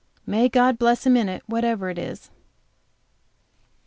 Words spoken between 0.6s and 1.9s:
bless him in it, whatever